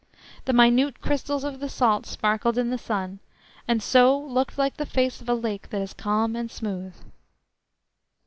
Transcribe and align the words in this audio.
The 0.45 0.53
minute 0.53 0.99
crystals 0.99 1.43
of 1.43 1.59
the 1.59 1.69
salt 1.69 2.07
sparkled 2.07 2.57
in 2.57 2.71
the 2.71 2.79
sun, 2.79 3.19
and 3.67 3.83
so 3.83 4.17
looked 4.19 4.57
like 4.57 4.77
the 4.77 4.85
face 4.87 5.21
of 5.21 5.29
a 5.29 5.35
lake 5.35 5.69
that 5.69 5.79
is 5.79 5.93
calm 5.93 6.35
and 6.35 6.49
smooth. 6.49 6.95